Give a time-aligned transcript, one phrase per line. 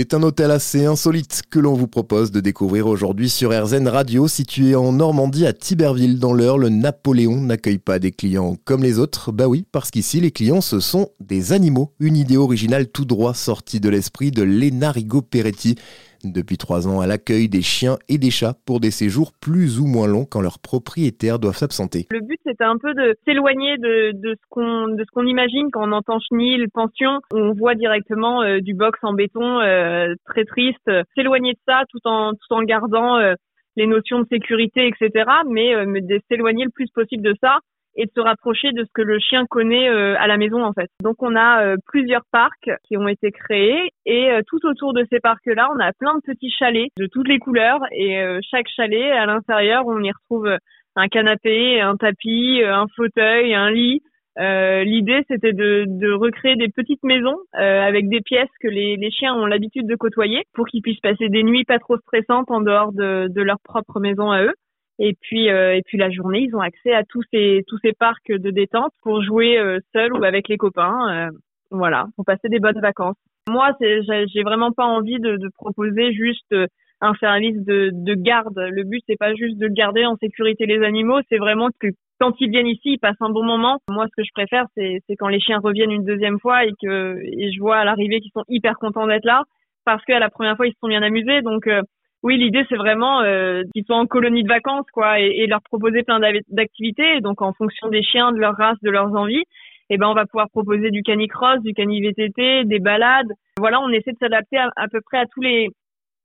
[0.00, 4.28] C'est un hôtel assez insolite que l'on vous propose de découvrir aujourd'hui sur RZN Radio,
[4.28, 6.20] situé en Normandie à Tiberville.
[6.20, 9.32] Dans l'heure, le Napoléon n'accueille pas des clients comme les autres.
[9.32, 11.94] Bah oui, parce qu'ici, les clients, ce sont des animaux.
[11.98, 15.74] Une idée originale tout droit sortie de l'esprit de Léna Rigo-Peretti.
[16.24, 19.86] Depuis trois ans, à l'accueil des chiens et des chats pour des séjours plus ou
[19.86, 22.06] moins longs quand leurs propriétaires doivent s'absenter.
[22.10, 26.66] Le but, c'était un peu de s'éloigner de, ce qu'on imagine quand on entend chenille,
[26.72, 27.20] pension.
[27.32, 30.90] On voit directement euh, du box en béton euh, très triste.
[31.14, 33.34] S'éloigner de ça tout en tout en gardant euh,
[33.76, 35.30] les notions de sécurité, etc.
[35.48, 37.60] Mais, mais s'éloigner le plus possible de ça
[37.98, 40.72] et de se rapprocher de ce que le chien connaît euh, à la maison en
[40.72, 40.88] fait.
[41.02, 45.04] Donc on a euh, plusieurs parcs qui ont été créés et euh, tout autour de
[45.10, 49.10] ces parcs-là, on a plein de petits chalets de toutes les couleurs et chaque chalet
[49.12, 50.56] à l'intérieur, on y retrouve
[50.94, 54.02] un canapé, un tapis, un fauteuil, un lit.
[54.38, 59.34] L'idée, c'était de, de, recréer des petites maisons avec des pièces que les, les chiens
[59.34, 62.92] ont l'habitude de côtoyer pour qu'ils puissent passer des nuits pas trop stressantes en dehors
[62.92, 64.54] de, de leur propre maison à eux.
[64.98, 67.92] Et puis, euh, et puis la journée, ils ont accès à tous ces tous ces
[67.92, 71.28] parcs de détente pour jouer euh, seul ou avec les copains.
[71.28, 71.30] Euh,
[71.70, 73.16] voilà, pour passer des bonnes vacances.
[73.48, 76.54] Moi, j'ai vraiment pas envie de, de proposer juste
[77.00, 78.58] un service de, de garde.
[78.58, 81.88] Le but, c'est pas juste de garder en sécurité les animaux, c'est vraiment que
[82.20, 83.78] quand ils viennent ici, ils passent un bon moment.
[83.90, 87.18] Moi, ce que je préfère, c'est quand les chiens reviennent une deuxième fois et que
[87.22, 89.44] et je vois à l'arrivée qu'ils sont hyper contents d'être là
[89.84, 91.42] parce qu'à la première fois, ils se sont bien amusés.
[91.42, 91.68] Donc,
[92.22, 96.02] oui, l'idée c'est vraiment euh, qu'ils soient en colonie de vacances, quoi, et, leur proposer
[96.02, 97.20] plein d'activités.
[97.20, 99.44] Donc, en fonction des chiens, de leur race, de leurs envies,
[99.90, 103.32] eh ben, on va pouvoir proposer du canicross, du cani-VTT, des balades.
[103.58, 105.68] Voilà, on essaie de s'adapter à, à peu près à tous les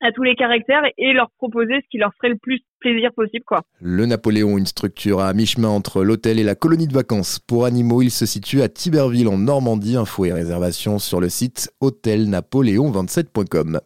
[0.00, 3.44] à tous les caractères et leur proposer ce qui leur ferait le plus plaisir possible
[3.46, 3.62] quoi.
[3.80, 8.02] Le Napoléon, une structure à mi-chemin entre l'hôtel et la colonie de vacances pour animaux,
[8.02, 9.96] il se situe à Tiberville en Normandie.
[9.96, 13.80] Info et réservation sur le site hôtelnapoléon27.com.